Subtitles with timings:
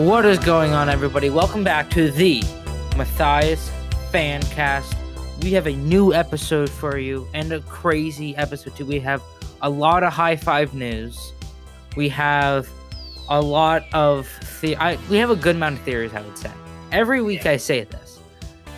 [0.00, 1.28] What is going on, everybody?
[1.28, 2.42] Welcome back to the
[2.96, 3.70] Matthias
[4.10, 4.94] Fancast.
[5.42, 8.86] We have a new episode for you and a crazy episode too.
[8.86, 9.22] We have
[9.60, 11.34] a lot of high five news.
[11.98, 12.66] We have
[13.28, 14.26] a lot of
[14.62, 14.74] the.
[14.76, 16.14] I, we have a good amount of theories.
[16.14, 16.50] I would say
[16.90, 18.20] every week I say this.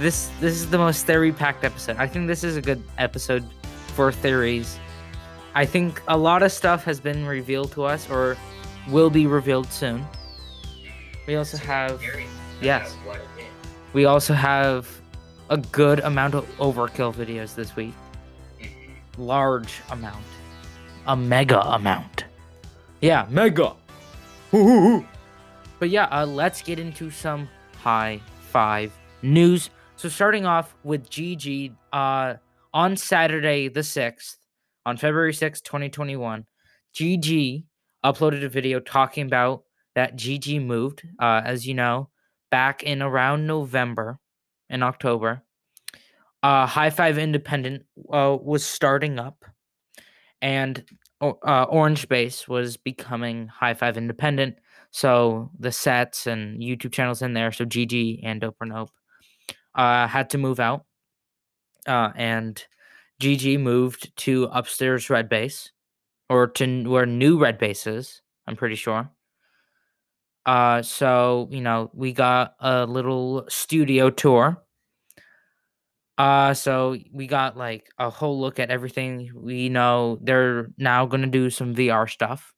[0.00, 1.98] This this is the most theory packed episode.
[1.98, 3.44] I think this is a good episode
[3.94, 4.76] for theories.
[5.54, 8.36] I think a lot of stuff has been revealed to us or
[8.88, 10.04] will be revealed soon.
[11.26, 12.02] We also have
[12.60, 12.96] yes.
[13.92, 14.88] We also have
[15.50, 17.94] a good amount of overkill videos this week.
[19.18, 20.24] Large amount.
[21.06, 22.24] A mega amount.
[23.00, 23.74] Yeah, mega.
[24.50, 27.48] But yeah, uh, let's get into some
[27.82, 28.20] high
[28.50, 28.92] five
[29.22, 29.70] news.
[29.96, 32.34] So starting off with GG, uh,
[32.74, 34.36] on Saturday the 6th,
[34.86, 36.46] on February 6th, 2021,
[36.94, 37.64] GG
[38.04, 39.64] uploaded a video talking about
[39.94, 42.08] that GG moved, uh, as you know,
[42.50, 44.18] back in around November
[44.68, 45.42] and October.
[46.42, 49.44] Uh, High Five Independent uh, was starting up,
[50.40, 50.84] and
[51.20, 54.56] uh, Orange Base was becoming High Five Independent.
[54.90, 58.90] So the sets and YouTube channels in there, so GG and Dope or Nope,
[59.74, 60.84] uh, had to move out.
[61.86, 62.62] Uh, and
[63.20, 65.72] GG moved to upstairs Red Base,
[66.28, 69.10] or to where new Red Base is, I'm pretty sure.
[70.44, 74.62] Uh, so you know, we got a little studio tour.
[76.18, 79.30] Uh, so we got like a whole look at everything.
[79.34, 82.52] We know they're now gonna do some VR stuff.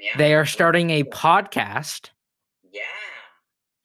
[0.00, 0.16] Yeah.
[0.16, 2.10] They are starting a podcast,
[2.72, 2.82] Yeah.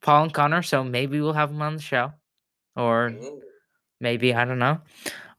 [0.01, 0.61] Paul and Connor.
[0.61, 2.13] So maybe we'll have them on the show,
[2.75, 3.41] or Ooh.
[3.99, 4.79] maybe I don't know.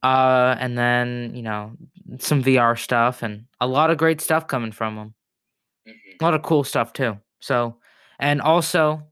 [0.02, 1.72] Uh, and then you know
[2.18, 5.14] some VR stuff and a lot of great stuff coming from them.
[5.88, 6.20] Mhm.
[6.20, 7.18] A lot of cool stuff too.
[7.42, 7.78] So,
[8.20, 9.02] and also,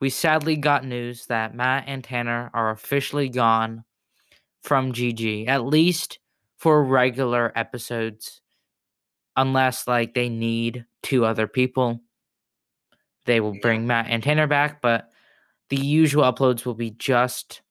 [0.00, 3.84] we sadly got news that Matt and Tanner are officially gone
[4.62, 6.18] from GG, at least
[6.58, 8.40] for regular episodes,
[9.36, 12.00] unless like they need two other people.
[13.26, 15.08] They will bring Matt and Tanner back, but
[15.68, 17.62] the usual uploads will be just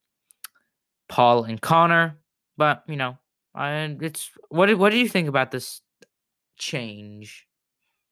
[1.10, 2.16] Paul and Connor.
[2.56, 3.18] But you know,
[3.54, 5.82] I it's what what do you think about this
[6.56, 7.46] change?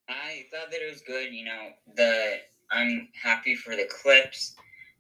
[0.09, 1.33] I thought that it was good.
[1.33, 2.39] You know, the
[2.71, 4.55] I'm happy for the clips.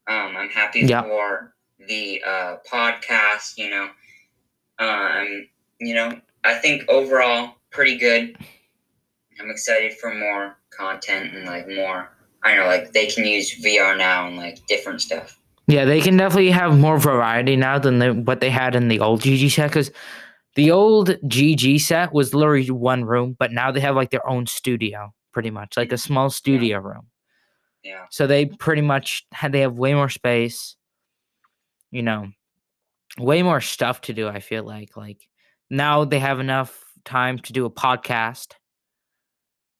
[0.06, 1.02] Um, I'm happy Yeah.
[1.02, 1.54] for
[1.86, 3.56] the uh, podcast.
[3.56, 3.88] You know,
[4.78, 5.46] um,
[5.80, 8.36] you know, I think overall pretty good.
[9.40, 12.10] I'm excited for more content and like more.
[12.42, 15.38] I don't know, like they can use VR now and like different stuff.
[15.66, 19.00] Yeah, they can definitely have more variety now than the, what they had in the
[19.00, 19.68] old GG set.
[19.70, 19.90] Because
[20.58, 24.44] the old GG set was literally one room, but now they have like their own
[24.44, 26.12] studio, pretty much like a mm-hmm.
[26.12, 27.06] small studio room.
[27.84, 28.06] Yeah.
[28.10, 30.74] So they pretty much had they have way more space,
[31.92, 32.32] you know,
[33.20, 34.26] way more stuff to do.
[34.26, 35.28] I feel like like
[35.70, 38.54] now they have enough time to do a podcast,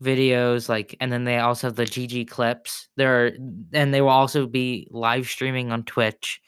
[0.01, 2.89] videos, like, and then they also have the GG clips.
[2.97, 3.33] There,
[3.73, 6.41] and they will also be live streaming on Twitch.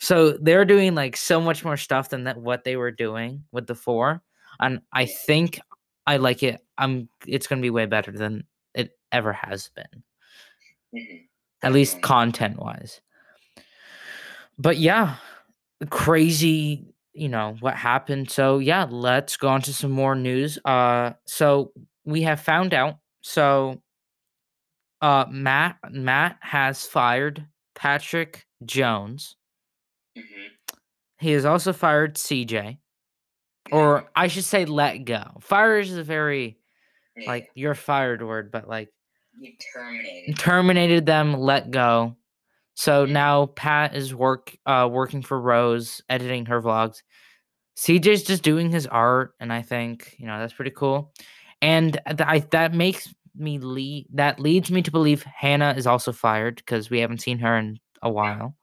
[0.00, 3.66] So they're doing like so much more stuff than that what they were doing with
[3.66, 4.22] the four,
[4.60, 5.60] and I think
[6.06, 6.60] I like it.
[6.78, 7.08] I'm.
[7.26, 10.02] It's gonna be way better than it ever has been
[10.94, 11.28] Mhm.
[11.62, 13.00] at least content wise.
[14.58, 15.16] But yeah,
[15.90, 18.30] crazy, you know, what happened.
[18.30, 20.58] So yeah, let's go on to some more news.
[20.64, 21.72] Uh so
[22.04, 23.82] we have found out so
[25.00, 29.36] uh Matt Matt has fired Patrick Jones.
[30.16, 30.50] Mhm.
[31.18, 32.78] He has also fired CJ.
[33.72, 35.24] Or I should say let go.
[35.40, 36.58] Fire is a very
[37.16, 37.30] Yeah.
[37.30, 38.90] like you're fired word, but like
[39.38, 40.38] you terminated.
[40.38, 42.16] terminated them, let go.
[42.74, 43.10] So Mhm.
[43.10, 47.02] now Pat is work uh working for Rose, editing her vlogs.
[47.76, 51.12] CJ's just doing his art, and I think you know that's pretty cool.
[51.62, 56.12] And th- I that makes me lead that leads me to believe Hannah is also
[56.12, 58.56] fired because we haven't seen her in a while.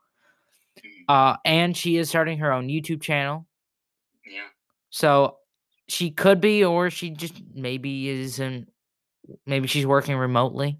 [1.07, 3.45] Uh, and she is starting her own YouTube channel,
[4.25, 4.47] Yeah.
[4.89, 5.37] so
[5.87, 8.69] she could be, or she just maybe isn't.
[9.45, 10.79] Maybe she's working remotely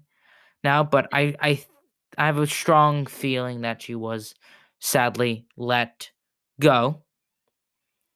[0.62, 1.64] now, but I I
[2.18, 4.34] I have a strong feeling that she was
[4.80, 6.10] sadly let
[6.60, 7.02] go.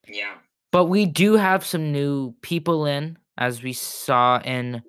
[0.07, 0.35] Yeah.
[0.71, 4.83] But we do have some new people in, as we saw in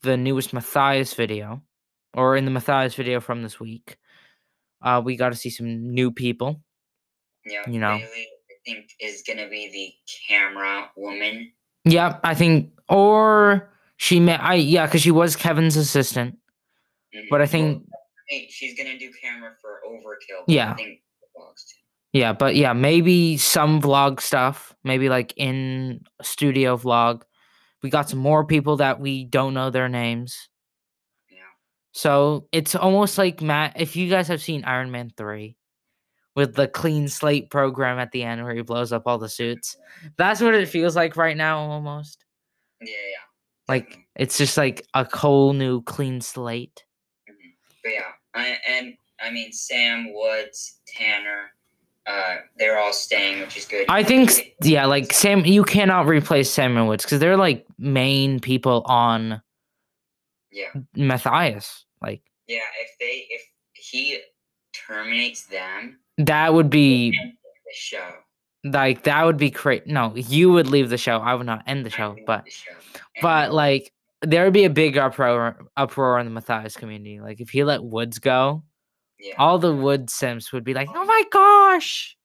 [0.00, 1.62] the newest Matthias video,
[2.14, 3.98] or in the Matthias video from this week.
[4.82, 6.60] Uh, we got to see some new people.
[7.46, 7.68] Yeah.
[7.68, 7.98] You know.
[7.98, 9.92] Bailey, I think, is gonna be the
[10.28, 11.52] camera woman.
[11.84, 16.36] Yeah, I think, or she may, I yeah, because she was Kevin's assistant.
[17.14, 17.26] Mhm.
[17.30, 17.86] But I Well, think
[18.28, 20.44] think she's gonna do camera for Overkill.
[20.46, 20.72] Yeah.
[20.72, 21.00] I think
[21.36, 21.76] vlogs too.
[22.12, 27.22] Yeah, but yeah, maybe some vlog stuff, maybe like in studio vlog.
[27.82, 30.48] We got some more people that we don't know their names.
[31.92, 35.56] So it's almost like Matt, if you guys have seen Iron Man 3
[36.34, 39.76] with the clean slate program at the end where he blows up all the suits,
[40.16, 42.24] that's what it feels like right now almost.
[42.80, 43.24] Yeah, yeah.
[43.68, 46.84] Like it's just like a whole new clean slate.
[47.82, 48.00] But yeah,
[48.34, 51.50] I, and I mean Sam Woods, Tanner,
[52.06, 53.86] uh, they're all staying, which is good.
[53.88, 58.82] I think, yeah, like Sam, you cannot replace Samuel Woods because they're like main people
[58.86, 59.40] on
[60.52, 61.84] Yeah, Matthias.
[62.00, 62.60] Like yeah.
[62.80, 63.42] If they if
[63.74, 64.20] he
[64.72, 68.10] terminates them, that would be the show.
[68.64, 69.86] like that would be great.
[69.86, 71.18] No, you would leave the show.
[71.18, 72.72] I would not end the show, but the show.
[73.20, 77.20] But like there would be a big uproar uproar in the Matthias community.
[77.20, 78.62] Like if he let Woods go,
[79.18, 82.16] yeah, all the Woods Sims would be like, "Oh my gosh,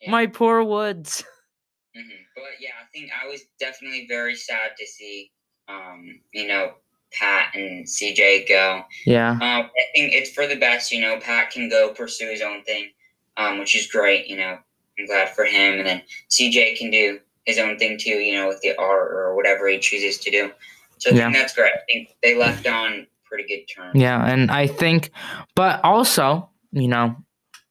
[0.00, 0.10] yeah.
[0.10, 1.24] my poor Woods."
[1.96, 2.02] hmm
[2.34, 5.32] But yeah, I think I was definitely very sad to see,
[5.68, 6.74] um, you know,
[7.18, 8.82] Pat and CJ go.
[9.06, 10.90] Yeah, Um, I think it's for the best.
[10.92, 12.90] You know, Pat can go pursue his own thing,
[13.36, 14.26] um, which is great.
[14.26, 14.58] You know,
[14.98, 15.78] I'm glad for him.
[15.78, 18.10] And then CJ can do his own thing too.
[18.18, 20.50] You know, with the art or whatever he chooses to do.
[20.98, 21.24] So I Yeah.
[21.26, 21.72] think that's great.
[21.72, 24.00] I think they left on pretty good terms.
[24.00, 25.10] yeah, and I think,
[25.56, 27.16] but also, you know,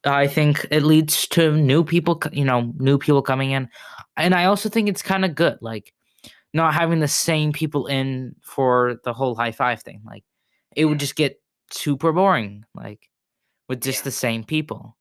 [0.04, 2.20] I think it leads to new people.
[2.32, 3.68] You know, new people coming in,
[4.16, 5.56] and I also think it's kind of good.
[5.62, 5.92] Like
[6.54, 10.00] not having the same people in for the whole high five thing.
[10.06, 10.24] Like
[10.74, 11.40] it would just get
[11.70, 12.64] super boring.
[12.74, 13.10] Like
[13.68, 14.04] with just Yeah.
[14.04, 14.96] the same people.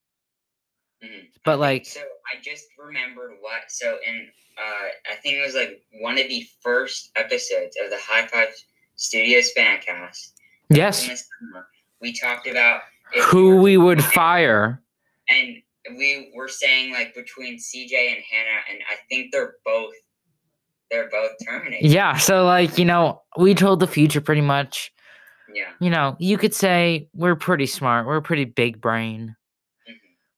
[1.03, 1.27] Mhm.
[1.45, 3.69] But, like- so I just remembered what.
[3.69, 7.97] So in uh, I think it was like one of the first episodes of the
[7.99, 8.49] High Five
[8.95, 10.33] Studios fancast.
[10.69, 11.05] Yes.
[11.39, 11.67] summer,
[12.01, 12.81] we talked about
[13.31, 14.81] Who we would fire.
[15.29, 15.57] and
[15.97, 19.93] we were saying like between CJ and Hannah, and I think they're both
[20.93, 21.89] they're both terminated.
[21.89, 22.17] Yeah.
[22.17, 24.91] So like, you know, we told the future pretty much.
[25.53, 25.69] Yeah.
[25.79, 28.05] You know, you could say we're pretty smart.
[28.05, 29.35] We're pretty big brain.
[29.89, 29.93] Mhm.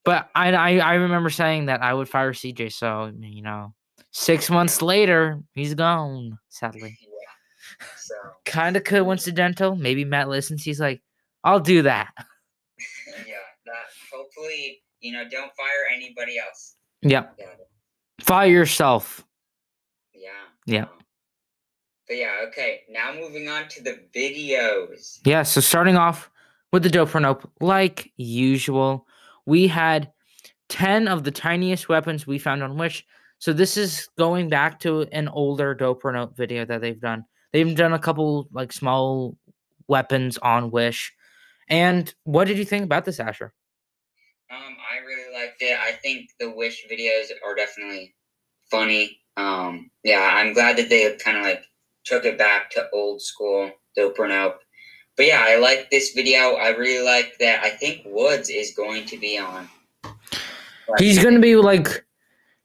[0.06, 2.72] But I, I I remember saying that I would fire CJ.
[2.72, 3.74] So you know,
[4.12, 6.38] six months later, he's gone.
[6.50, 7.88] Sadly, Yeah.
[7.98, 8.16] So
[8.46, 9.75] kind of coincidental.
[9.75, 10.63] Maybe Matt listens.
[10.63, 11.02] He's like,
[11.44, 12.13] I'll do that.
[13.28, 13.36] yeah,
[13.66, 16.75] that hopefully you know don't fire anybody else.
[17.02, 17.36] Yep.
[17.40, 17.46] Yeah.
[18.22, 19.25] Fire yourself.
[20.65, 20.85] Yeah.
[22.07, 22.81] But yeah, okay.
[22.89, 25.19] Now moving on to the videos.
[25.25, 25.44] Yeah.
[25.44, 26.29] So starting off
[26.71, 29.07] with the dope nope, like usual,
[29.45, 30.12] we had
[30.69, 33.06] ten of the tiniest weapons we found on Wish.
[33.39, 37.25] So this is going back to an older dope or nope video that they've done.
[37.53, 39.38] They've done a couple like small
[39.88, 41.13] weapons on Wish.
[41.69, 43.53] And what did you think about this, Asher?
[44.51, 44.57] Um,
[44.91, 45.77] I really liked it.
[45.79, 48.15] I think the Wish videos are definitely
[48.69, 49.21] funny.
[49.37, 51.63] Um, yeah, I'm glad that they kind of like
[52.05, 54.59] took it back to old school dope or nope.
[55.17, 56.55] But yeah, I like this video.
[56.55, 57.63] I really like that.
[57.63, 59.69] I think Woods is going to be on.
[60.03, 62.05] Like, He's gonna be like,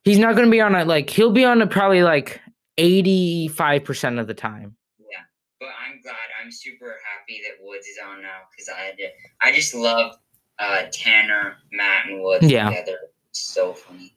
[0.05, 0.87] he's not gonna be on it.
[0.87, 2.41] Like he'll be on it probably like
[2.79, 4.77] eighty five percent of the time.
[4.99, 5.19] Yeah,
[5.59, 6.17] but I'm glad.
[6.43, 9.09] I'm super happy that Woods is on now because I had to,
[9.43, 10.17] I just love
[10.59, 12.69] uh, Tanner, Matt, and Woods Yeah.
[12.69, 12.99] together.
[13.31, 14.13] It's so funny.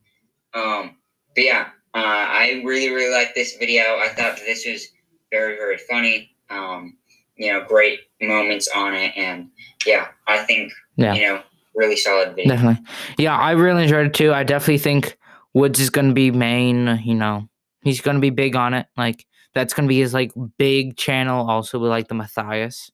[0.53, 0.97] Um,
[1.35, 3.83] but yeah, uh, I really really like this video.
[3.97, 4.87] I thought that this was
[5.31, 6.35] very very funny.
[6.49, 6.97] Um,
[7.35, 9.49] you know, great moments on it, and
[9.85, 11.13] yeah, I think Yeah.
[11.15, 11.43] you know,
[11.75, 12.53] really solid video.
[12.55, 12.85] Definitely.
[13.17, 14.33] Yeah, I really enjoyed it too.
[14.33, 15.17] I definitely think
[15.53, 17.47] Woods is gonna be main, you know,
[17.83, 18.85] he's gonna be big on it.
[18.97, 22.91] Like that's gonna be his like big channel also with like the Matthias.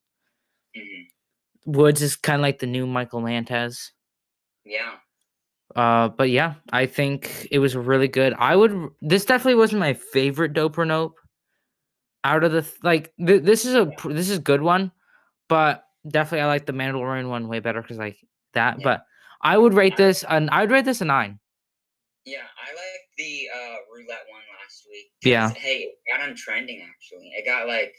[0.77, 1.07] Mhm.
[1.65, 3.91] Woods is kind of like the new Michael Lantes.
[4.65, 4.95] Yeah,
[5.75, 8.33] Uh, but yeah, I think it was really good.
[8.37, 8.89] I would.
[9.01, 11.15] This definitely wasn't my favorite dope or nope.
[12.23, 14.91] Out of the like, th- this is a this is a good one,
[15.47, 18.17] but definitely I like the Mandalorian one way better because like
[18.53, 18.79] that.
[18.79, 18.83] Yeah.
[18.83, 19.05] But
[19.41, 21.39] I would rate this an I would rate this a nine.
[22.25, 25.11] yeah, I like the uh, roulette one last week.
[25.23, 25.49] Yeah.
[25.51, 27.31] Hey, it got on trending actually.
[27.37, 27.93] It got like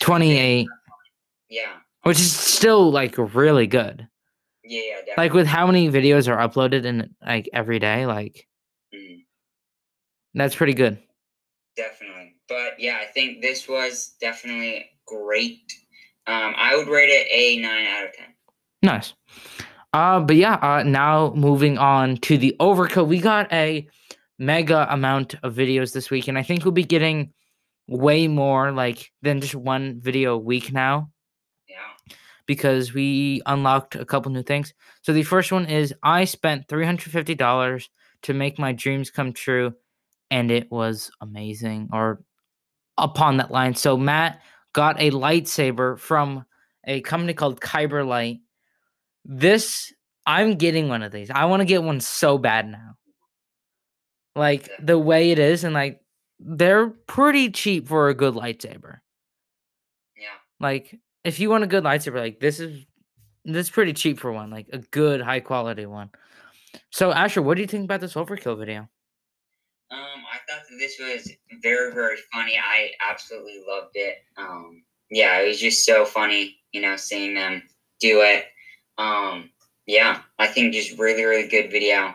[0.00, 0.68] Twenty eight,
[1.50, 1.72] Yeah.
[2.04, 4.08] which is still like really good.
[4.64, 5.14] Yeah, yeah, definitely.
[5.24, 8.48] Like with how many videos are uploaded in like every day, like
[8.94, 9.24] Mhm,
[10.34, 10.98] that's pretty good.
[11.76, 12.34] definitely.
[12.48, 15.72] But yeah, I think this was definitely great.
[16.26, 18.26] Um, I would rate it a nine out of ten.
[18.82, 19.14] Nice.
[19.92, 23.06] Uh, but yeah, uh, now moving on to the overkill.
[23.06, 23.86] We got a
[24.38, 27.32] mega amount of videos this week, and I think we'll be getting
[27.88, 31.10] way more like than just one video a week now.
[32.46, 34.74] Because we unlocked a couple new things.
[35.02, 37.88] So the first one is I spent $350
[38.22, 39.74] to make my dreams come true
[40.30, 42.22] and it was amazing or
[42.98, 43.74] upon that line.
[43.74, 44.40] So Matt
[44.72, 46.44] got a lightsaber from
[46.86, 48.40] a company called Kyber Light.
[49.24, 49.92] This
[50.26, 51.30] I'm getting one of these.
[51.30, 52.96] I want to get one so bad now.
[54.36, 56.00] Like the way it is and like
[56.40, 58.98] they're pretty cheap for a good lightsaber.
[60.16, 60.36] Yeah.
[60.60, 62.84] Like if you want a good lightsaber, like this is
[63.44, 66.10] this is pretty cheap for one, like a good high quality one.
[66.90, 68.88] So Asher, what do you think about this overkill video?
[69.90, 69.98] Um,
[70.32, 71.30] I thought that this was
[71.62, 72.56] very, very funny.
[72.58, 74.16] I absolutely loved it.
[74.36, 77.62] Um, yeah, it was just so funny, you know, seeing them
[78.00, 78.46] do it.
[78.98, 79.50] Um,
[79.86, 82.14] yeah, I think just really, really good video.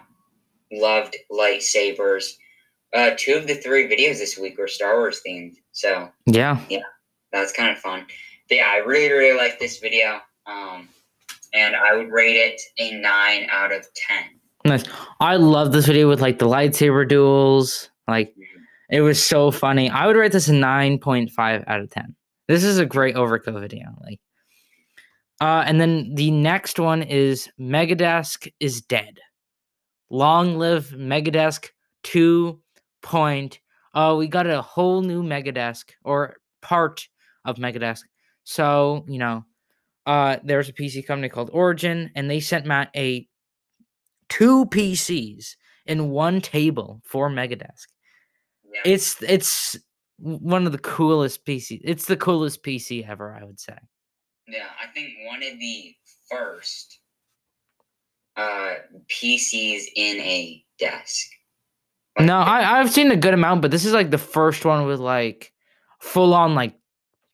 [0.71, 2.33] Loved lightsabers.
[2.93, 6.59] Uh, two of the three videos this week were Star Wars themed, so Yeah.
[6.69, 6.79] Yeah.
[7.31, 8.07] that's kind of fun.
[8.49, 10.19] Yeah, I really, really like this video.
[10.45, 10.89] Um,
[11.53, 14.39] and I would rate it a nine out of ten.
[14.65, 14.83] Nice.
[15.19, 17.89] I love this video with like the lightsaber duels.
[18.07, 18.35] Like
[18.89, 19.89] it was so funny.
[19.89, 22.15] I would rate this a 9.5 out of 10.
[22.47, 23.87] This is a great overkill video.
[24.01, 24.19] Like
[25.41, 29.19] uh and then the next one is Megadesk is dead.
[30.09, 31.67] Long live Megadesk
[32.03, 32.59] 2.
[33.01, 33.59] Point.
[33.93, 37.07] Oh, we got a whole new Megadesk or part
[37.45, 38.03] of Megadesk.
[38.43, 39.45] So, you know,
[40.05, 43.27] uh there's a PC company called Origin and they sent Matt a
[44.29, 45.55] two PCs
[45.85, 47.87] in one table for Megadesk.
[48.73, 48.81] Yeah.
[48.85, 49.75] It's it's
[50.17, 51.81] one of the coolest PCs.
[51.83, 53.77] It's the coolest PC ever, I would say.
[54.47, 55.95] Yeah, I think one of the
[56.29, 56.99] first
[58.35, 58.75] uh,
[59.09, 61.27] PCs in a desk.
[62.17, 64.85] Like, No, I I've seen a good amount, but this is like the first one
[64.85, 65.51] with like
[65.99, 66.75] full on like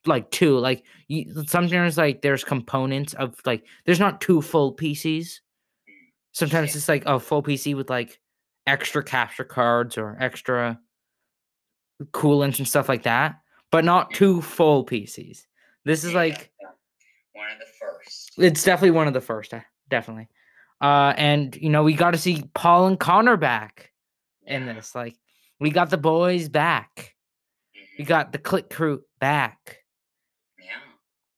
[0.04, 0.58] like two.
[0.58, 5.40] Like you, sometimes like there's components of like there's not two full PCs.
[6.32, 6.78] Sometimes Yeah.
[6.78, 8.20] it's like a full PC with like
[8.66, 10.78] extra capture cards or extra
[12.12, 13.36] coolants and stuff like that,
[13.70, 15.46] but not two full PCs.
[15.84, 16.50] This is yeah, like
[17.32, 18.32] one of the first.
[18.38, 20.28] it's definitely one of the first, uh, definitely.
[20.80, 23.92] Uh, and you know we got to see Paul and Connor back
[24.46, 24.94] in this.
[24.94, 25.16] Like
[25.60, 27.14] we got the boys back.
[27.98, 29.78] We mhm, got the Click Crew back.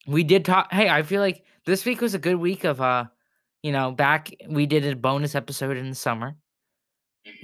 [0.08, 0.72] We did talk.
[0.72, 3.04] Hey, I feel like this week was a good week of uh,
[3.62, 4.30] you know, back.
[4.48, 6.34] We did a bonus episode in the summer.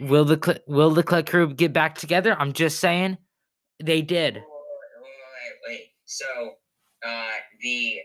[0.00, 0.08] mhm.
[0.08, 2.34] Will the Cl- Will the Click Crew get back together?
[2.40, 3.18] I'm just saying,
[3.82, 4.36] they did.
[4.36, 5.86] Wait, wait, wait.
[6.06, 6.24] So,
[7.06, 7.30] uh,
[7.60, 7.98] the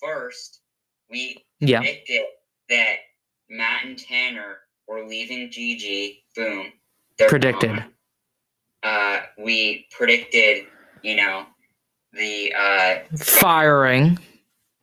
[0.00, 0.62] first
[1.10, 1.80] we Yeah.
[1.80, 2.22] predicted
[2.70, 2.96] that
[3.50, 6.24] Matt and Tanner were leaving GG.
[6.34, 6.72] Boom.
[7.28, 7.84] Predicted.
[8.82, 10.66] Uh, we predicted,
[11.02, 11.46] you know,
[12.12, 14.18] the uh, Firing.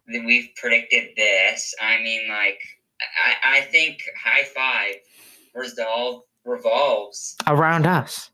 [0.08, 1.74] we've predicted this.
[1.82, 2.60] I mean, like,
[3.26, 4.96] I, I think High Five
[5.56, 8.32] resolve revolves around us.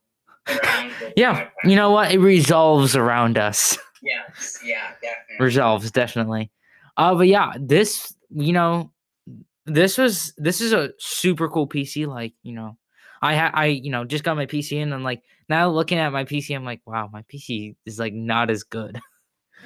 [0.47, 0.91] around.
[1.15, 2.11] Yeah, you know what?
[2.11, 3.77] It resolves around us.
[4.01, 5.43] Yes, yeah, definitely.
[5.43, 6.51] resolves definitely.
[6.97, 8.91] Uh, but yeah, this you know,
[9.65, 12.07] this was this is a super cool PC.
[12.07, 12.77] Like you know,
[13.25, 16.11] I ha- I you know just got my PC and I'm like now looking at
[16.13, 18.99] my PC, I'm like wow, my PC is like not as good.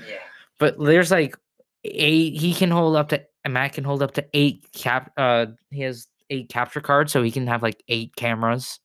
[0.08, 0.18] Yeah,
[0.60, 1.36] But there's like
[1.84, 2.36] eight.
[2.40, 5.12] He can hold up to Matt can hold up to eight cap.
[5.18, 8.80] Uh, he has eight capture cards, so he can have like eight cameras.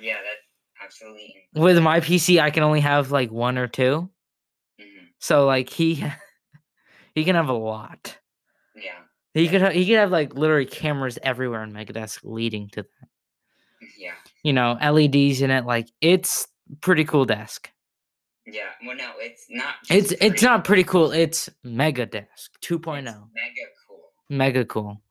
[0.00, 1.34] yeah, that's absolutely.
[1.54, 4.10] With my PC, I can only have like one or two.
[4.80, 4.84] mhm,
[5.20, 6.02] So like he
[7.14, 8.18] he can have a lot.
[8.74, 8.92] Yeah,
[9.34, 13.08] He could ha- he could have like literally cameras everywhere in Megadesk leading to that.
[13.98, 14.12] Yeah,
[14.42, 15.64] You know, LEDs in it.
[15.66, 16.46] Like it's
[16.80, 17.70] pretty cool desk.
[18.46, 18.62] yeah.
[18.86, 19.74] Well, no, it's not.
[19.90, 21.12] It's it's not pretty cool.
[21.12, 23.04] It's Mega Desk It's 2.0.
[23.04, 23.16] mega
[23.88, 24.00] cool.
[24.30, 25.02] Mega cool.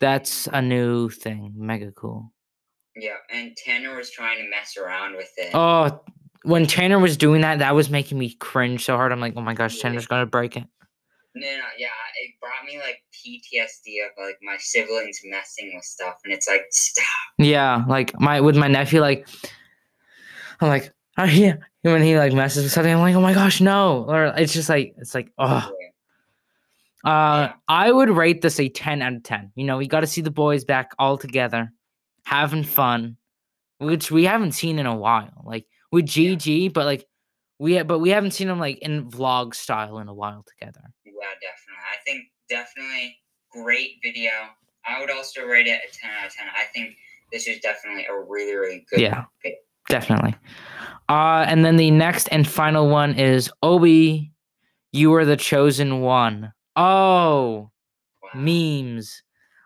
[0.00, 1.52] That's a new thing.
[1.56, 2.32] Mega cool.
[2.96, 5.50] Yeah, and Tanner was trying to mess around with it.
[5.54, 6.00] Oh,
[6.42, 9.12] when Tanner was doing that, that was making me cringe so hard.
[9.12, 10.64] I'm like, oh my gosh, Tanner's gonna break it.
[11.34, 11.88] No, no, yeah,
[12.22, 16.62] it brought me like PTSD of like my siblings messing with stuff, and it's like
[16.70, 17.04] stop.
[17.38, 19.28] Yeah, like my with my nephew, like
[20.60, 21.56] I'm like, oh yeah.
[21.82, 24.04] When he like messes with something, I'm like, oh my gosh, no.
[24.08, 25.70] Or it's just like it's like, oh.
[27.04, 27.52] Uh, Yeah.
[27.68, 29.52] I would rate this a 10 out of 10.
[29.54, 31.72] You know, we got to see the boys back all together,
[32.24, 33.16] having fun,
[33.78, 35.42] which we haven't seen in a while.
[35.44, 36.34] Like with Yeah.
[36.34, 37.06] GG, but like
[37.60, 40.92] we but we haven't seen them like in vlog style in a while together.
[41.20, 41.84] Yeah, definitely.
[41.92, 43.16] I think definitely
[43.52, 44.30] great video.
[44.86, 46.46] I would also rate it a 10 out of 10.
[46.48, 46.96] I think
[47.32, 49.24] this is definitely a really, really good Yeah.
[49.42, 49.58] video.
[49.88, 50.34] Definitely.
[51.08, 54.32] Uh, and then the next and final one is Obi,
[54.92, 56.52] you are the chosen one.
[56.76, 57.70] Oh,
[58.22, 58.30] Wow.
[58.34, 59.22] memes.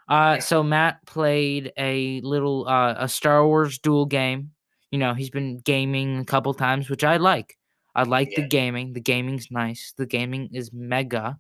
[0.09, 4.53] Uh, so Matt played a little uh a Star Wars duel game.
[4.91, 7.57] You know, he's been gaming a couple times, which I like.
[7.95, 8.95] I like the gaming.
[8.95, 9.93] The gaming's nice.
[9.97, 11.39] The gaming is mega.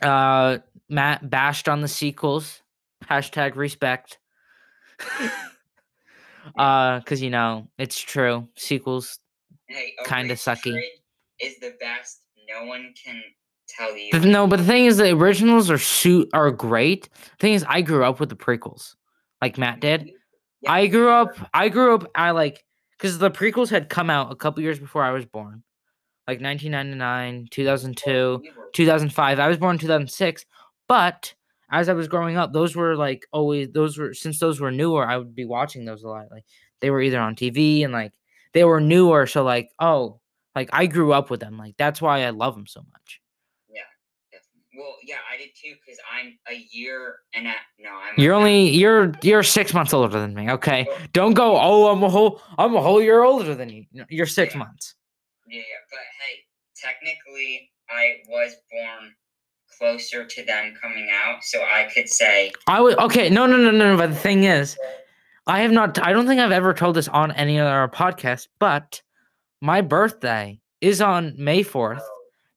[0.00, 2.62] Uh, Matt bashed on the sequels.
[3.04, 4.18] Hashtag respect.
[6.58, 8.48] uh, cause you know it's true.
[8.56, 9.18] Sequels.
[9.66, 10.80] Hey, kinda sucky.
[11.40, 12.22] Is the best.
[12.48, 13.22] No one can
[13.68, 14.12] tell you.
[14.20, 17.08] No, but the thing is, the originals are su- are great.
[17.12, 18.94] The thing is, I grew up with the prequels,
[19.42, 20.10] like Matt did.
[20.62, 21.36] Yeah, I grew up.
[21.52, 22.10] I grew up.
[22.14, 22.64] I like
[22.98, 25.62] because the prequels had come out a couple years before I was born,
[26.26, 29.38] like 1999, 2002, 2005.
[29.38, 30.44] I was born in 2006,
[30.88, 31.34] but
[31.70, 35.06] as I was growing up, those were like always those were since those were newer.
[35.06, 36.26] I would be watching those a lot.
[36.30, 36.44] Like
[36.80, 38.12] they were either on TV and like
[38.52, 39.26] they were newer.
[39.26, 40.20] So like oh,
[40.54, 41.58] like I grew up with them.
[41.58, 43.20] Like that's why I love them so much.
[44.78, 47.90] Well, yeah, I did too because I'm a year and a no.
[47.90, 50.50] I'm You're only you're you're six months older than me.
[50.50, 51.58] Okay, don't go.
[51.58, 53.84] Oh, I'm a whole I'm a whole year older than you.
[53.92, 54.60] No, You're six Yeah.
[54.60, 54.94] months.
[55.48, 56.44] Yeah, yeah, but hey,
[56.76, 59.12] technically, I was born
[59.78, 63.30] closer to them coming out, so I could say I would okay.
[63.30, 63.92] No, no, no, no.
[63.92, 64.76] no, But the thing is,
[65.46, 65.98] I have not.
[66.00, 68.48] I don't think I've ever told this on any other podcast.
[68.58, 69.02] But
[69.60, 72.02] my birthday is on May fourth,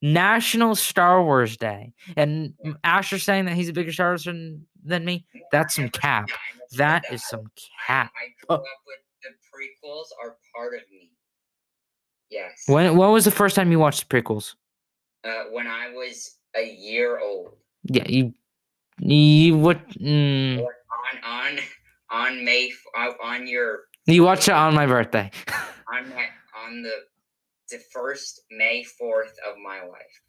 [0.02, 4.66] National Star Wars Day, and M- Asher saying that he's a bigger Star Wars than,
[4.84, 5.26] than me.
[5.52, 6.26] That's some cap.
[6.30, 7.52] Yeah, I understand That is some
[7.86, 8.12] cap.
[8.16, 8.56] I grew Oh.
[8.56, 11.12] up with the prequels are part of me.
[12.30, 12.64] Yes.
[12.68, 14.56] When when was the first time you watched the prequels?
[15.24, 18.34] uh, when I was a year old, Yeah, you
[19.00, 19.88] you what?
[20.00, 21.60] Mm, on on
[22.10, 25.30] on May uh, on your you watched it on my birthday.
[25.94, 26.28] on my
[26.66, 26.92] on the
[27.72, 30.22] the first May fourth of my life.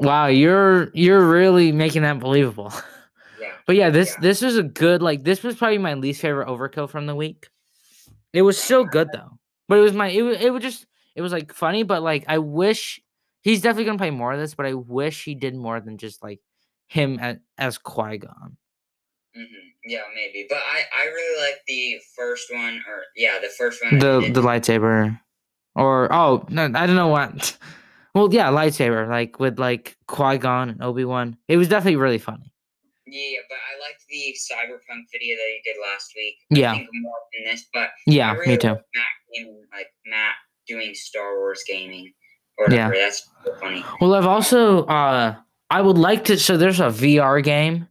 [0.00, 2.72] Wow, you're you're really making that believable.
[3.38, 3.52] Yeah.
[3.66, 4.16] But yeah, this Yeah.
[4.22, 7.48] this was a good like this was probably my least favorite overkill from the week.
[8.32, 9.38] It was still good though,
[9.68, 12.24] but it was my it was, it was just it was like funny, but like
[12.28, 12.98] I wish
[13.42, 16.22] he's definitely gonna play more of this, but I wish he did more than just
[16.22, 16.40] like
[16.86, 18.56] him as, as Qui Gon.
[19.34, 19.42] hmm
[19.84, 20.46] Yeah, maybe.
[20.48, 23.98] But I I really like the first one, or yeah, the first one.
[23.98, 25.20] The the lightsaber,
[25.76, 27.56] or oh no, I don't know what.
[28.16, 31.36] Well, yeah, lightsaber like with like Qui Gon and Obi Wan.
[31.48, 32.50] It was definitely really funny.
[33.06, 36.34] Yeah, but I liked the cyberpunk video that he did last week.
[36.48, 36.72] Yeah.
[36.72, 38.68] I think more than this, but Yeah, really me too.
[38.68, 40.32] like Matt gaming, like Matt
[40.66, 42.10] doing Star Wars gaming
[42.56, 42.88] or Yeah.
[42.90, 43.84] That's so funny.
[44.00, 45.34] Well, I've also uh
[45.68, 47.86] I would like to so there's a VR game.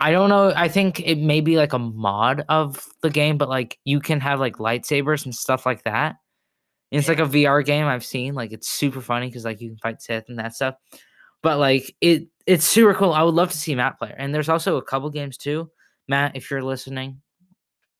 [0.00, 3.48] I don't know, I think it may be like a mod of the game, but
[3.48, 6.16] like you can have like lightsabers and stuff like that.
[6.90, 8.34] It's like a VR game I've seen.
[8.34, 10.74] Like it's super funny because like you can fight Sith and that stuff.
[11.42, 13.12] But like it it's super cool.
[13.12, 14.14] I would love to see Matt play.
[14.16, 15.70] And there's also a couple games too.
[16.08, 17.20] Matt, if you're listening,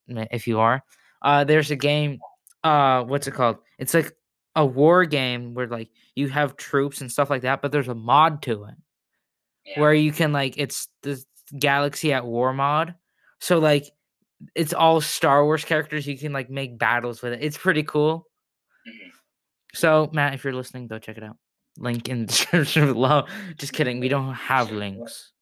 [0.09, 0.83] if you are,
[1.22, 2.18] uh there's a game,
[2.64, 3.59] uh what's it called?
[3.79, 4.12] It's like
[4.57, 7.94] a war game where like you have troops and stuff like that, but there's a
[7.94, 8.74] mod to it
[9.66, 9.81] Yeah.
[9.81, 11.22] where you can like it's the
[11.59, 12.94] Galaxy at War mod.
[13.40, 13.85] So like
[14.55, 16.07] it's all Star Wars characters.
[16.07, 17.40] You can like make battles with it.
[17.42, 18.27] It's pretty cool.
[18.86, 19.10] Mhm.
[19.74, 21.36] So Matt, if you're listening, go check it out.
[21.78, 23.26] Link in the description below.
[23.56, 24.00] Just kidding.
[24.00, 25.32] We don't have links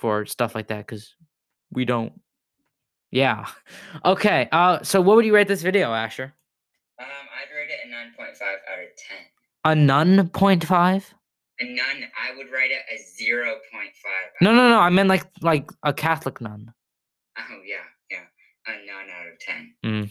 [0.00, 1.14] for stuff like that because
[1.70, 2.12] we don't.
[3.10, 3.46] Yeah.
[4.04, 4.48] Okay.
[4.52, 4.82] Uh.
[4.82, 6.34] So what would you rate this video, Asher?
[7.00, 9.18] Um, I'd rate it a nine point five out of ten.
[9.64, 11.14] A none point five?
[11.60, 14.30] A none, I would rate it a zero point five.
[14.40, 14.78] No, no, no.
[14.80, 16.72] I meant like like a Catholic nun.
[17.38, 17.76] Oh yeah,
[18.10, 18.24] yeah,
[18.66, 20.10] a nine out of ten.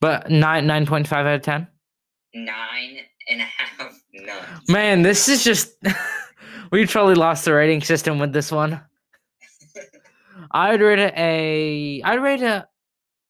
[0.00, 1.68] But nine nine point five out of ten.
[2.36, 2.98] Nine
[3.30, 4.68] and a half nuns.
[4.68, 5.74] Man, this is just
[6.70, 8.78] we totally lost the rating system with this one.
[10.50, 12.64] I'd rate it a I'd rate it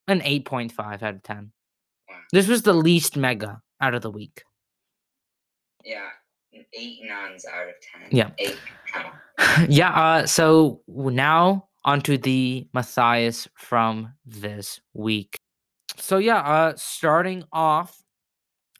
[0.08, 1.52] an eight point five out of ten.
[2.08, 2.16] Wow.
[2.32, 4.42] This was the least mega out of the week.
[5.84, 6.08] Yeah,
[6.72, 8.08] eight nuns out of ten.
[8.10, 8.30] Yeah.
[8.38, 8.58] Eight.
[8.96, 9.66] Oh.
[9.68, 15.36] yeah, uh so now onto the Matthias from this week.
[15.96, 18.02] So yeah, uh starting off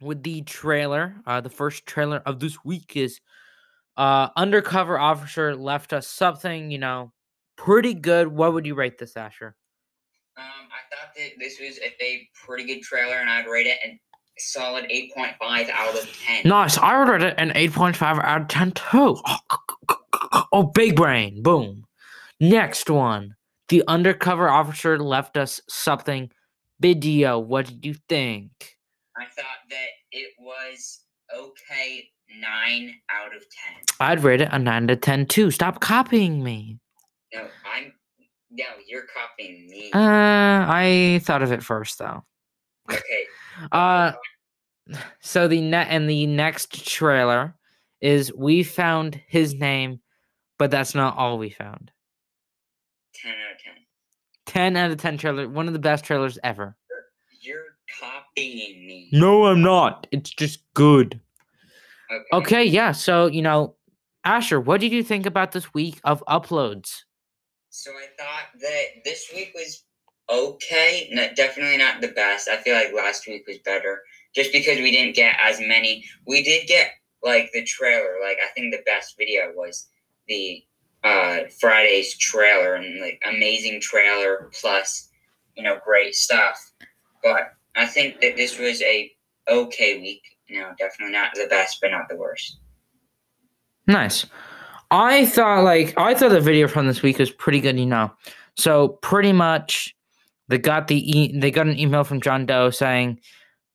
[0.01, 3.21] with the trailer, uh the first trailer of this week is
[3.97, 7.13] uh undercover officer left us something, you know,
[7.57, 8.29] pretty good.
[8.29, 9.57] What would you rate this, Asher?
[10.39, 13.79] Um, I thought that this was a, a pretty good trailer, and I'd rate it
[13.85, 13.99] a
[14.39, 16.43] solid eight point five out of ten.
[16.45, 16.77] Nice.
[16.79, 19.17] I would rate it an 8.5 out of 10 too.
[20.53, 21.43] Oh, big brain.
[21.43, 21.85] Boom.
[22.41, 23.35] Next one.
[23.69, 26.31] The undercover officer left us something.
[26.81, 27.39] Video.
[27.39, 28.76] What did you think?
[29.19, 31.01] I thought that it was
[31.35, 32.09] okay
[32.41, 33.83] nine out of ten.
[34.01, 35.51] I'd rate it a nine to ten too.
[35.51, 36.79] Stop copying me.
[37.33, 37.93] No, I'm.
[38.51, 39.91] No, you're copying me.
[39.93, 42.25] Uh, I thought of it first though.
[42.91, 43.01] okay.
[43.73, 44.13] Uh,
[45.21, 47.57] so the net and the next trailer
[48.03, 49.99] is we found his name,
[50.59, 51.91] but that's not all we found.
[53.15, 53.73] ten out of ten.
[54.47, 56.77] 10 out of 10 trailer, one of the best trailers ever.
[58.01, 59.09] Copying me.
[59.13, 60.07] No, I'm not.
[60.11, 61.21] It's just good.
[62.11, 62.25] Okay.
[62.33, 62.93] Okay, yeah.
[62.93, 63.75] So, you know,
[64.25, 67.03] Asher, what did you think about this week of uploads?
[67.71, 69.85] So I thought that this week was
[70.31, 71.09] okay.
[71.13, 72.49] Not, definitely not the best.
[72.49, 74.03] I feel like last week was better,
[74.35, 76.05] just because we didn't get as many.
[76.27, 76.91] We did get
[77.23, 78.17] like the trailer.
[78.23, 79.89] Like I think the best video was
[80.27, 80.65] the
[81.05, 85.09] uh, Friday's trailer and like amazing trailer plus
[85.57, 86.73] you know great stuff.
[87.23, 89.11] But I think that this was a
[89.49, 90.23] okay week.
[90.49, 92.59] You know, definitely not the best, but not the worst.
[93.87, 94.27] Nice.
[94.91, 98.13] I thought like I thought the video from this week was pretty good, you know.
[98.57, 99.95] So pretty much
[100.49, 103.21] they got the e- they got an email from John Doe saying,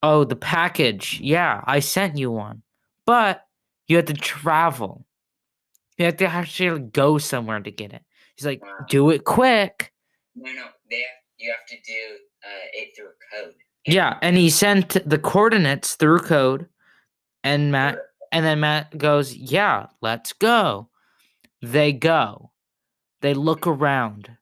[0.01, 1.19] "Oh, the package.
[1.21, 2.63] Yeah, I sent you one.
[3.05, 3.45] But
[3.87, 5.05] you had to travel.
[5.97, 8.03] You have to actually go somewhere to get it."
[8.35, 8.85] He's like, Wow.
[8.89, 9.91] "Do it quick."
[10.35, 13.53] No, no, they have, you have to do uh, it through a code.
[13.86, 16.67] Yeah, and he sent the coordinates through code
[17.44, 18.00] and Matt
[18.32, 20.89] and then Matt goes, "Yeah, let's go."
[21.62, 22.52] They go.
[23.22, 24.36] They look around.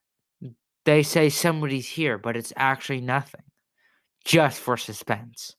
[0.84, 3.42] They say somebody's here, but it's actually nothing.
[4.24, 5.54] Just for suspense.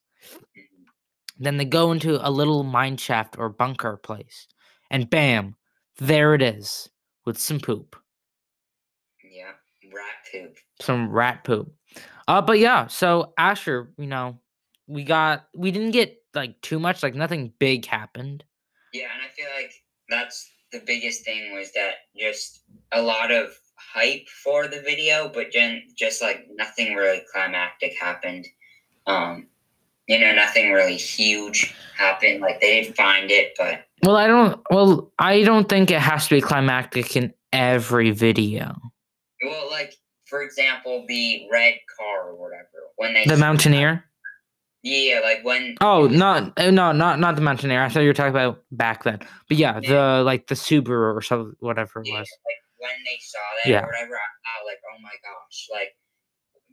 [1.38, 4.48] Then they go into a little mine shaft or bunker place.
[4.90, 5.56] And bam,
[5.98, 6.90] there it is
[7.26, 7.96] with some poop.
[9.24, 9.52] Yeah,
[9.94, 10.58] rat poop.
[10.82, 11.74] Some rat poop.
[12.32, 14.40] Uh but yeah, so Asher, you know,
[14.88, 18.46] we got we didn't get like too much, like nothing big happened.
[18.94, 19.74] Yeah, and I feel like
[20.08, 22.62] that's the biggest thing was that just
[22.94, 28.48] a lot of hype for the video, but then just like nothing really climactic happened.
[29.08, 29.48] Um,
[30.08, 32.40] you know, nothing really huge happened.
[32.40, 36.30] Like they didn't find it, but Well, I don't well, I don't think it has
[36.30, 38.74] to be climactic in every video.
[39.44, 39.98] well, like
[40.32, 44.04] for example, the red car or whatever when they The Mountaineer?
[44.82, 47.84] yeah, like when Oh, not uh, no, not not the Mountaineer.
[47.84, 49.20] I thought you were talking about back then.
[49.48, 49.90] But yeah, Yeah.
[50.18, 52.30] the like the Subaru or something whatever it yeah, was.
[52.48, 53.84] like when they saw that Yeah.
[53.84, 55.92] or whatever, I, I was like, oh my gosh, like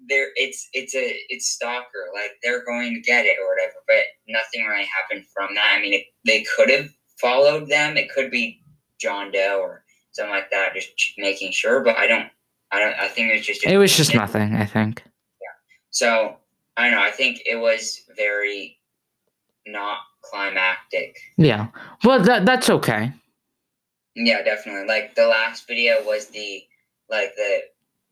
[0.09, 4.05] there it's it's a it's stalker, like they're going to get it or whatever, but
[4.29, 5.75] nothing really happened from that.
[5.77, 6.89] I mean, it, they could have
[7.21, 7.97] followed them.
[7.97, 8.63] It could be
[9.01, 11.83] John Doe or something like that, just ch- making sure.
[11.83, 12.29] But I don't,
[12.71, 15.03] I don't, I think it was just It was just nothing, I think.
[15.41, 15.49] Yeah.
[15.91, 16.37] So
[16.77, 17.03] I don't know.
[17.03, 18.79] I think it was very
[19.67, 21.17] not climactic.
[21.37, 21.69] Yeah.
[22.05, 23.13] Well, that that's okay.
[24.15, 24.87] Yeah, definitely.
[24.87, 26.63] Like the last video was the
[27.09, 27.61] like the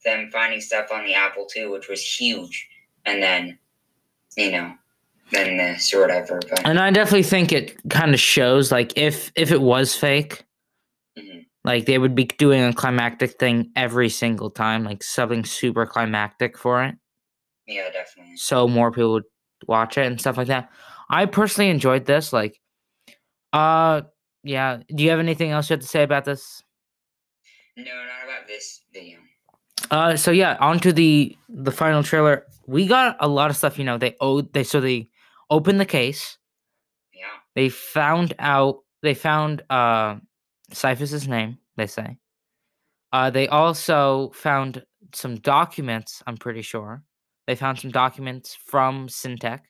[0.04, 2.68] them finding stuff on the Apple II, which was huge,
[3.04, 3.58] and then
[4.36, 4.74] you know,
[5.32, 6.40] then this or whatever.
[6.48, 10.44] But And I definitely think it kind of shows like if if it was fake,
[11.18, 11.45] Mhm.
[11.66, 16.56] Like they would be doing a climactic thing every single time, like something super climactic
[16.56, 16.94] for it.
[17.66, 18.36] yeah, definitely.
[18.36, 19.24] so more people would
[19.66, 20.70] watch it and stuff like that.
[21.10, 22.32] I personally enjoyed this.
[22.32, 22.60] Like,
[23.52, 24.02] uh,
[24.44, 24.78] yeah.
[24.94, 26.62] Do you have anything else you have to say about this?
[27.76, 29.18] No, not about this video.
[29.90, 32.46] Uh, so yeah, on to the the final trailer.
[32.66, 33.78] We got a lot of stuff.
[33.78, 35.08] You know, they owed they so they
[35.50, 36.38] opened the case.
[37.12, 40.16] Yeah, They found out they found uh
[40.72, 41.58] Cyphus's name.
[41.76, 42.18] They say.
[43.12, 46.22] Uh, they also found some documents.
[46.26, 47.02] I'm pretty sure
[47.46, 49.60] they found some documents from Syntec.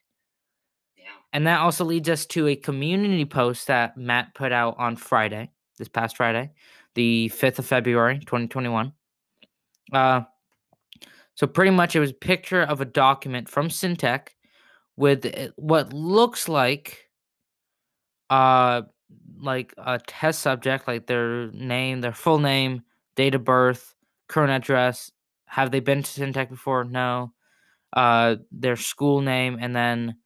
[0.97, 4.95] yeah, And that also leads us to a community post that Matt put out on
[4.95, 6.51] Friday, this past Friday,
[6.95, 8.91] the 5th of February, 2021.
[9.93, 10.21] Uh,
[11.35, 14.29] so pretty much it was a picture of a document from Syntec
[14.95, 17.03] with uh, what looks like
[18.29, 18.81] uh
[19.39, 22.81] like a test subject, like their name, their full name,
[23.15, 23.95] date of birth,
[24.27, 25.11] current address.
[25.45, 26.83] Have they been to Syntec before?
[26.83, 27.33] No.
[27.93, 30.17] Uh their school name and then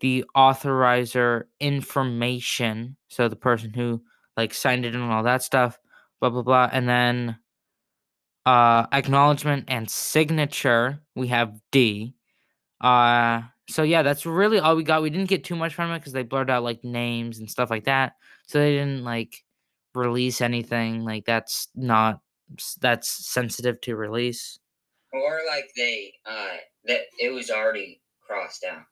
[0.00, 2.96] the authorizer information.
[3.08, 4.02] So the person who
[4.36, 5.78] like signed it and all that stuff,
[6.20, 6.68] blah blah blah.
[6.72, 7.38] And then
[8.46, 12.14] uh acknowledgement and signature, we have D.
[12.80, 15.02] Uh so yeah, that's really all we got.
[15.02, 17.70] We didn't get too much from it because they blurred out like names and stuff
[17.70, 18.14] like that.
[18.46, 19.44] So they didn't like
[19.94, 21.04] release anything.
[21.04, 22.20] Like that's not
[22.80, 24.58] that's sensitive to release.
[25.12, 28.82] or like they uh that it was already crossed out.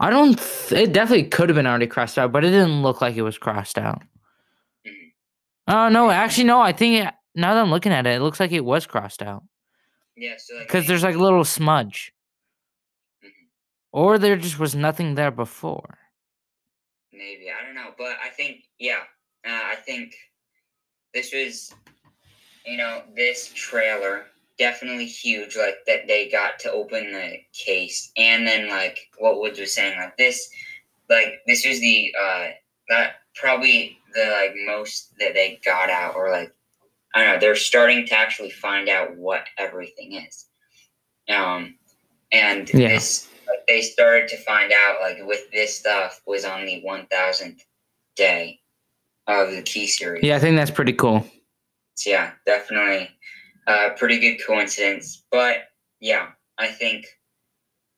[0.00, 0.38] I don't.
[0.38, 3.22] Th- it definitely could have been already crossed out, but it didn't look like it
[3.22, 4.02] was crossed out.
[5.66, 6.60] Oh no, actually no.
[6.60, 9.22] I think it, now that I'm looking at it, it looks like it was crossed
[9.22, 9.42] out
[10.16, 12.12] Yeah, so like because there's like a little smudge.
[13.98, 15.98] Or there just was nothing there before.
[17.12, 19.02] maybe I don't know, but I think yeah,
[19.44, 20.14] uh, I think
[21.14, 21.74] this was,
[22.64, 25.56] you know, this trailer definitely huge.
[25.56, 29.98] Like that they got to open the case, and then like what Woods was saying,
[29.98, 30.48] like this,
[31.10, 32.46] like this was the uh
[32.88, 36.52] that probably the like most that they got out, or like
[37.14, 40.46] I don't know, they're starting to actually find out what everything is.
[41.28, 41.74] Um,
[42.30, 42.88] and Yeah.
[42.88, 43.28] this
[43.68, 47.64] they started to find out like with this stuff was on the one thousandth
[48.16, 48.58] day
[49.28, 50.24] of the key series.
[50.24, 51.24] Yeah, I think that's pretty cool.
[51.94, 53.10] So yeah, definitely
[53.68, 55.24] a pretty good coincidence.
[55.30, 55.68] But
[56.00, 56.28] yeah,
[56.58, 57.06] I think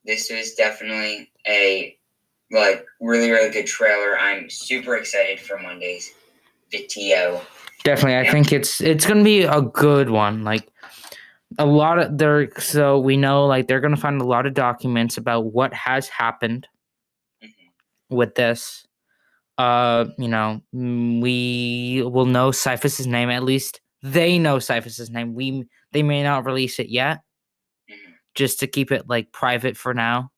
[0.05, 1.97] this was definitely a
[2.51, 4.19] like really really good trailer.
[4.19, 6.11] I'm super excited for Monday's
[6.71, 7.41] video.
[7.85, 8.33] Definitely, I Yeah.
[8.33, 10.43] think it's it's gonna be a good one.
[10.43, 10.69] Like
[11.59, 15.17] a lot of there, so we know like they're gonna find a lot of documents
[15.19, 16.67] about what has happened
[17.43, 17.51] Mhm.
[18.11, 18.87] with this.
[19.59, 23.81] Uh, you know, mm, we will know Cyphus's name at least.
[24.03, 25.35] They know Cyphus's name.
[25.35, 27.21] We they may not release it yet,
[27.91, 28.15] Mhm.
[28.35, 30.33] just to keep it like private for now,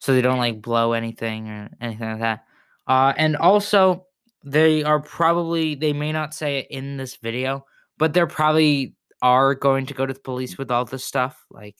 [0.00, 2.44] so they don't like blow anything or anything like that.
[2.86, 4.06] Uh, and also
[4.44, 7.64] they are probably they may not say it in this video,
[7.98, 11.44] but they're probably are going to go to the police with all this stuff.
[11.50, 11.76] Like,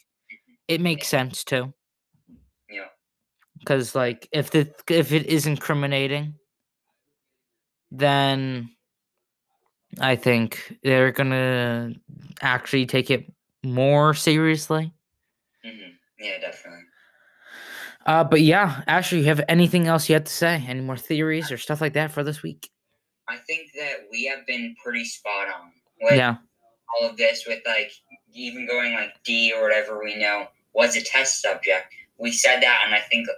[0.68, 1.72] it makes sense too,
[2.70, 2.86] Yeah.
[3.58, 6.34] because like if the if it is incriminating,
[7.90, 8.70] then
[10.00, 11.94] I think they're gonna
[12.40, 13.32] actually take it
[13.64, 14.92] more seriously.
[15.64, 15.70] hmm
[16.18, 16.84] Yeah, definitely.
[18.06, 20.64] Uh, but yeah, Ashley, you have anything else you have to say?
[20.66, 22.70] Any more theories or stuff like that for this week?
[23.28, 26.36] I think that we have been pretty spot on with yeah,
[26.98, 27.92] all of this, with like
[28.32, 31.94] even going like D or whatever we know was a test subject.
[32.18, 33.28] We said that, and I think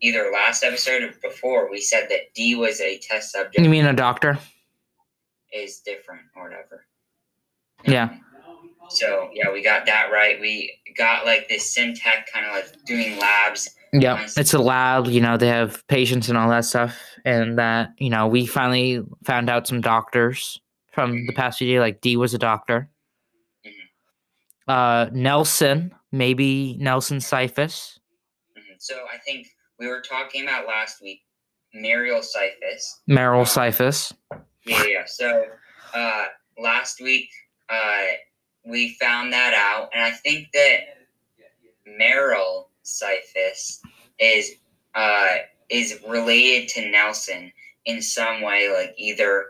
[0.00, 3.58] either last episode or before we said that D was a test subject.
[3.58, 4.38] you mean a doctor?
[5.52, 6.86] is different or whatever.
[7.84, 8.16] Yeah.
[8.88, 10.40] So yeah, we got that right.
[10.40, 13.68] We got like this Syntec kind of like doing labs.
[13.92, 15.06] Yeah, it's a lab.
[15.06, 19.02] You know, they have patients and all that stuff, and that you know, we finally
[19.24, 20.60] found out some doctors
[20.92, 21.36] from the mm-hmm.
[21.36, 21.80] past few days.
[21.80, 22.88] Like D was a doctor.
[24.68, 27.98] Uh, Nelson, maybe Nelson Cyphus.
[28.56, 28.76] Mhm.
[28.78, 29.48] So I think
[29.78, 31.22] we were talking about last week,
[31.74, 33.00] Muriel Cyphus.
[33.08, 33.46] Meryl.
[33.46, 34.12] Cyphus.
[34.64, 35.04] Yeah, yeah.
[35.06, 35.46] So
[35.94, 36.26] uh,
[36.58, 37.28] last week
[37.68, 38.02] uh,
[38.64, 40.80] we found that out, and I think that
[41.86, 43.82] Meryl Cyphus
[44.18, 44.52] is
[44.94, 45.36] uh,
[45.68, 47.52] is related to Nelson
[47.86, 49.46] in some way, like either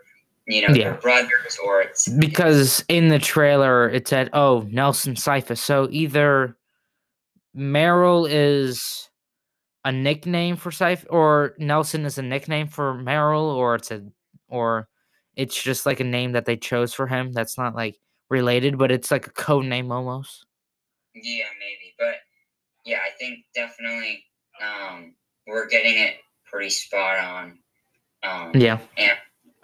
[0.52, 0.92] you know Yeah.
[0.94, 6.56] brothers or it's because in the trailer it said, "Oh, Nelson Cyphus." So either
[7.56, 9.08] Meryl is
[9.84, 14.02] a nickname for Cyphus, or Nelson is a nickname for Meryl, or it's a,
[14.48, 14.88] or
[15.36, 17.32] it's just like a name that they chose for him.
[17.32, 17.98] That's not like
[18.30, 20.46] related, but it's like a code name almost.
[21.14, 21.94] Yeah, maybe.
[21.98, 22.16] But
[22.84, 24.24] yeah, I think definitely
[24.62, 25.14] um,
[25.46, 26.14] we're getting it
[26.50, 27.58] pretty spot on.
[28.22, 28.78] Um, Yeah,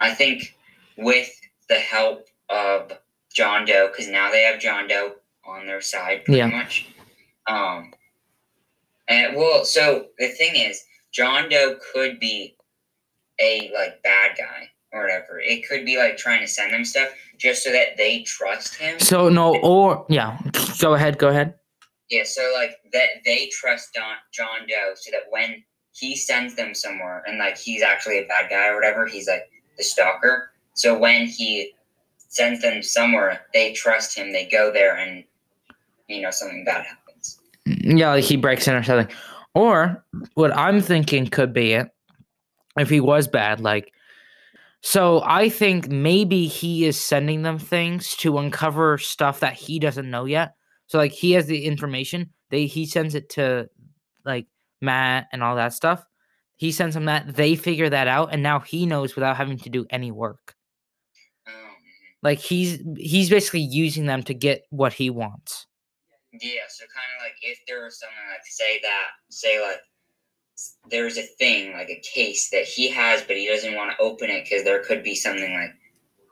[0.01, 0.55] I think
[0.99, 1.29] with
[1.67, 2.91] the help of
[3.33, 6.47] John Doe, because now they have John Doe on their side pretty Yeah.
[6.47, 6.87] much.
[7.47, 7.93] Um,
[9.07, 12.55] and well, so the thing is, John Doe could be
[13.39, 15.39] a like bad guy or whatever.
[15.39, 18.99] It could be like trying to send them stuff just so that they trust him.
[18.99, 20.37] So no, or yeah,
[20.79, 21.55] go ahead, go ahead.
[22.09, 26.73] Yeah, so like that they trust Don, John Doe so that when he sends them
[26.75, 30.51] somewhere and like he's actually a bad guy or whatever, he's like the stalker.
[30.79, 31.73] So when he
[32.29, 34.31] sends them somewhere, they trust him.
[34.31, 35.25] They go there and
[36.07, 37.37] you know something bad happens.
[37.65, 39.13] Yeah, like he breaks in or something.
[39.53, 41.89] Or what I'm thinking could be it
[42.77, 43.91] if he was bad, like
[44.79, 50.09] so I think maybe he is sending them things to uncover stuff that he doesn't
[50.09, 50.55] know yet.
[50.87, 52.29] So like he has the information.
[52.51, 53.69] They he sends it to
[54.23, 54.47] like
[54.79, 56.05] Matt and all that stuff.
[56.55, 59.69] He sends them that, they figure that out, and now he knows without having to
[59.69, 60.55] do any work.
[62.21, 65.67] Like he's he's basically using them to get what he wants.
[66.33, 69.79] yeah, so kind of like if there was someone like say that, say like
[70.89, 74.29] there's a thing like a case that he has, but he doesn't want to open
[74.29, 75.71] it because there could be something like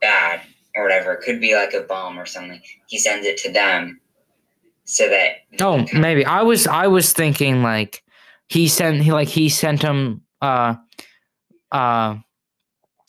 [0.01, 0.41] bad
[0.75, 1.13] or whatever.
[1.13, 2.61] It could be like a bomb or something.
[2.87, 4.01] He sends it to them
[4.83, 8.03] so that Oh, maybe I was I was thinking like
[8.49, 10.75] he sent he like he sent him uh
[11.71, 12.17] uh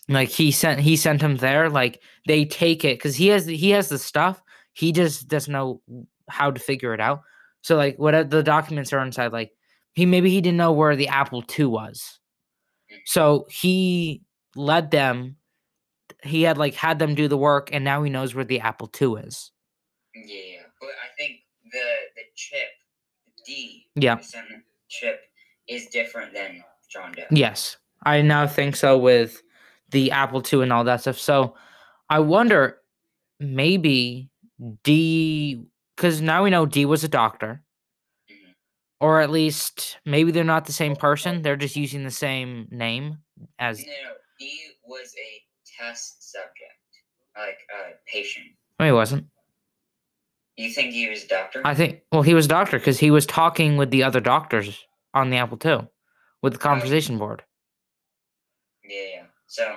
[0.09, 3.57] like he sent he sent him there like they take it because he has the-
[3.57, 4.43] he has the stuff
[4.73, 5.81] he just doesn't know
[6.29, 7.23] how to figure it out
[7.63, 9.53] so like what the documents are inside like
[9.93, 12.19] he maybe he didn't know where the apple ii was
[13.05, 14.23] so he
[14.57, 15.37] led them
[16.25, 18.91] he had like had them do the work and now he knows where the apple
[19.03, 19.53] ii is
[20.15, 21.41] Yeah, but I think
[21.71, 22.69] the the chip
[23.47, 24.17] D Yeah.
[24.17, 25.21] the chip
[25.69, 27.25] is different than John Doe.
[27.31, 29.43] Yes, I now think so with
[29.91, 31.19] the Apple II and all that stuff.
[31.19, 31.55] So
[32.11, 32.79] I wonder
[33.41, 34.31] maybe
[34.83, 35.63] D,
[35.97, 37.63] because now we know D was a doctor,
[38.31, 38.55] Mhm.
[39.01, 41.43] or at least maybe they're not the same person.
[41.43, 43.19] They're just using the same name
[43.59, 43.79] as.
[43.87, 46.81] No, no, D was a test subject,
[47.37, 48.47] like a patient.
[48.81, 49.27] No, he wasn't.
[50.57, 51.63] You think he was a doctor?
[51.65, 52.03] I think.
[52.11, 55.37] Well, he was a doctor because he was talking with the other doctors on the
[55.37, 55.89] Apple II
[56.43, 57.45] with the conversation board.
[59.49, 59.77] So,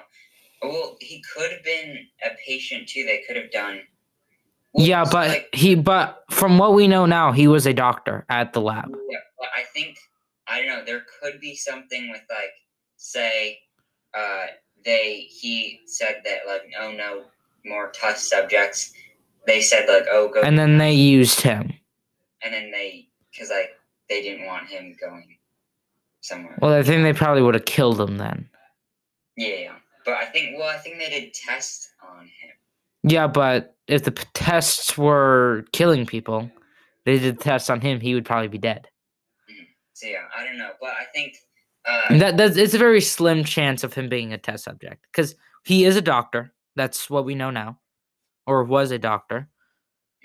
[0.61, 3.03] well, he could have been a patient too.
[3.05, 3.81] They could have done.
[4.75, 5.75] Yeah, but like, he.
[5.75, 8.89] But from what we know now, he was a doctor at the lab.
[9.09, 9.97] Yeah, but I think
[10.47, 10.83] I don't know.
[10.85, 12.53] There could be something with like,
[12.95, 13.59] say,
[14.13, 14.45] uh,
[14.85, 17.23] they he said that like, oh no,
[17.65, 18.93] more test subjects.
[19.47, 21.73] They said like, oh go, And then they used him.
[22.43, 23.71] and then they because like
[24.09, 25.37] they didn't want him going
[26.21, 26.57] somewhere.
[26.61, 28.47] Well, I think they probably would have killed him then.
[29.37, 29.73] Yeah,
[30.05, 32.51] but I think well, I think they did tests on him.
[33.03, 36.49] Yeah, but if the p- tests were killing people,
[37.05, 38.87] they did tests on him, he would probably be dead.
[39.93, 41.35] So yeah, I don't know, but I think
[41.87, 45.35] uh, that that's it's a very slim chance of him being a test subject because
[45.65, 46.53] he is a doctor.
[46.75, 47.79] That's what we know now,
[48.47, 49.49] or was a doctor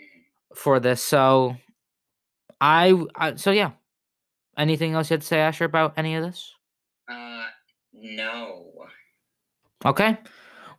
[0.01, 0.57] mhm.
[0.57, 1.03] for this.
[1.03, 1.57] So,
[2.61, 3.73] I, I so yeah.
[4.59, 6.51] Anything else you had to say, Asher, about any of this?
[7.11, 7.45] uh,
[7.93, 8.73] no.
[9.87, 10.19] Okay.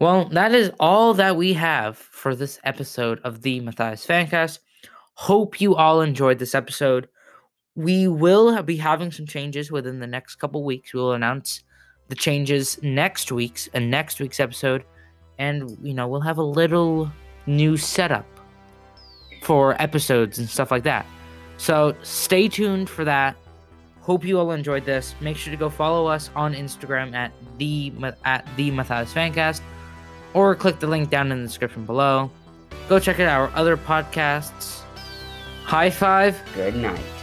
[0.02, 4.60] Well, that is all that we have for this episode of the Matthias Fancast.
[5.14, 7.08] Hope you all enjoyed this episode.
[7.76, 10.94] We will be having some changes within the next couple weeks.
[10.94, 11.64] We'll announce
[12.10, 14.84] the changes next week's and next week's episode,
[15.40, 17.12] and you know we'll have a little
[17.46, 18.26] new setup
[19.42, 21.06] for episodes and stuff like that.
[21.58, 23.36] So stay tuned for that.
[24.08, 25.16] Hope you all enjoyed this.
[25.20, 27.92] Make sure to go follow us on Instagram at the
[28.24, 29.60] at the Matthias Fancast,
[30.34, 32.32] or click the link down in the description below.
[32.88, 34.82] Go check out our other podcasts.
[35.66, 36.42] High five.
[36.56, 37.17] Good night.